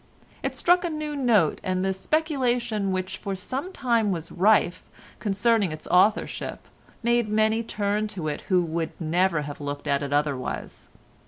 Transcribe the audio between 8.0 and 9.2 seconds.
to it who would